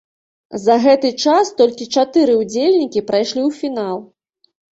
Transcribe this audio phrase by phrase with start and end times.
[0.61, 3.97] За гэты час толькі чатыры ўдзельнікі прайшлі ў фінал.